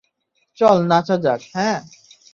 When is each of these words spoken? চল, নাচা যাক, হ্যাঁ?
চল, 0.57 0.77
নাচা 0.87 1.15
যাক, 1.17 1.41
হ্যাঁ? 1.55 1.79